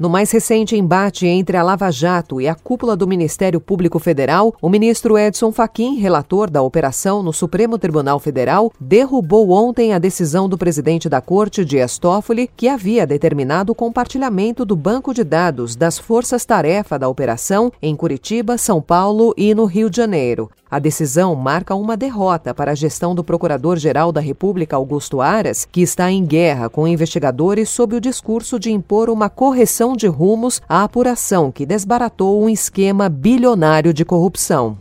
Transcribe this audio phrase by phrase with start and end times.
[0.00, 4.54] No mais recente embate entre a Lava Jato e a cúpula do Ministério Público Federal,
[4.62, 10.48] o ministro Edson Fachin, relator da operação no Supremo Tribunal Federal, derrubou ontem a decisão
[10.48, 15.76] do presidente da Corte, Dias Toffoli, que havia determinado o compartilhamento do banco de dados
[15.76, 20.50] das forças-tarefa da operação em Curitiba, São Paulo e no Rio de Janeiro.
[20.70, 25.82] A decisão marca uma derrota para a gestão do Procurador-Geral da República, Augusto Aras, que
[25.82, 30.84] está em guerra com investigadores sob o discurso de impor uma correção de rumos à
[30.84, 34.78] apuração que desbaratou um esquema bilionário de corrupção.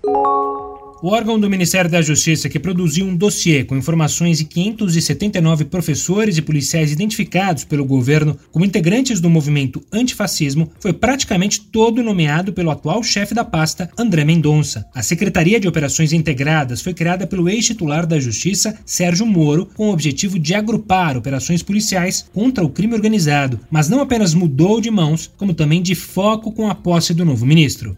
[1.02, 6.38] O órgão do Ministério da Justiça que produziu um dossiê com informações de 579 professores
[6.38, 12.70] e policiais identificados pelo governo como integrantes do movimento antifascismo foi praticamente todo nomeado pelo
[12.70, 14.86] atual chefe da pasta, André Mendonça.
[14.94, 19.94] A Secretaria de Operações Integradas foi criada pelo ex-titular da Justiça, Sérgio Moro, com o
[19.94, 25.32] objetivo de agrupar operações policiais contra o crime organizado, mas não apenas mudou de mãos,
[25.38, 27.96] como também de foco com a posse do novo ministro.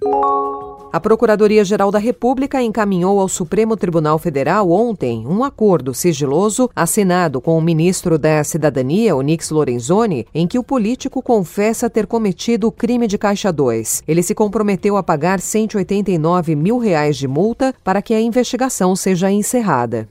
[0.93, 7.57] A Procuradoria-Geral da República encaminhou ao Supremo Tribunal Federal ontem um acordo sigiloso assinado com
[7.57, 13.07] o ministro da Cidadania, Onix Lorenzoni, em que o político confessa ter cometido o crime
[13.07, 14.03] de Caixa 2.
[14.05, 19.31] Ele se comprometeu a pagar 189 mil reais de multa para que a investigação seja
[19.31, 20.09] encerrada.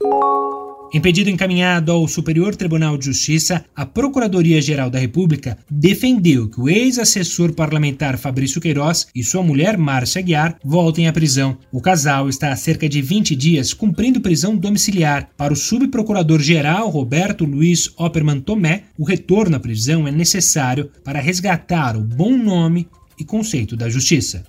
[0.93, 6.69] Em pedido encaminhado ao Superior Tribunal de Justiça, a Procuradoria-Geral da República defendeu que o
[6.69, 11.57] ex-assessor parlamentar Fabrício Queiroz e sua mulher Márcia Aguiar voltem à prisão.
[11.71, 15.31] O casal está há cerca de 20 dias cumprindo prisão domiciliar.
[15.37, 21.97] Para o subprocurador-geral Roberto Luiz Opperman Tomé, o retorno à prisão é necessário para resgatar
[21.97, 24.45] o bom nome e conceito da justiça.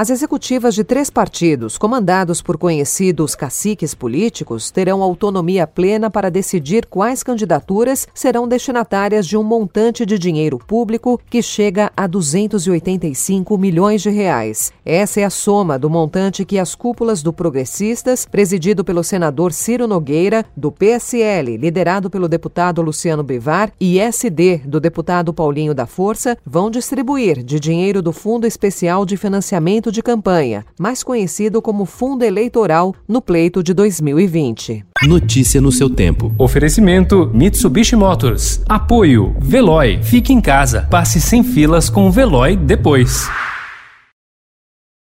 [0.00, 6.86] As executivas de três partidos, comandados por conhecidos caciques políticos, terão autonomia plena para decidir
[6.86, 14.00] quais candidaturas serão destinatárias de um montante de dinheiro público que chega a 285 milhões
[14.00, 14.72] de reais.
[14.86, 19.86] Essa é a soma do montante que as cúpulas do Progressistas, presidido pelo senador Ciro
[19.86, 26.38] Nogueira, do PSL, liderado pelo deputado Luciano Bivar, e SD, do deputado Paulinho da Força,
[26.42, 32.24] vão distribuir de dinheiro do Fundo Especial de Financiamento de campanha, mais conhecido como fundo
[32.24, 34.84] eleitoral, no pleito de 2020.
[35.02, 36.32] Notícia no seu tempo.
[36.38, 38.62] Oferecimento Mitsubishi Motors.
[38.68, 40.00] Apoio Veloy.
[40.02, 40.86] Fique em casa.
[40.90, 43.28] Passe sem filas com o Veloy depois.